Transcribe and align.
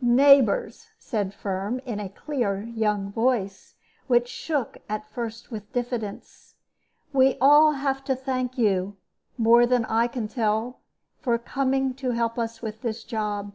"Neighbors," 0.00 0.88
said 0.98 1.32
Firm, 1.32 1.78
in 1.86 2.00
a 2.00 2.08
clear 2.08 2.62
young 2.64 3.12
voice, 3.12 3.76
which 4.08 4.26
shook 4.26 4.78
at 4.88 5.08
first 5.08 5.52
with 5.52 5.72
diffidence, 5.72 6.56
"we 7.12 7.38
all 7.40 7.74
have 7.74 8.02
to 8.06 8.16
thank 8.16 8.58
you, 8.58 8.96
more 9.38 9.64
than 9.64 9.84
I 9.84 10.08
can 10.08 10.26
tell, 10.26 10.80
for 11.20 11.38
coming 11.38 11.94
to 11.94 12.10
help 12.10 12.40
us 12.40 12.60
with 12.60 12.80
this 12.82 13.04
job. 13.04 13.52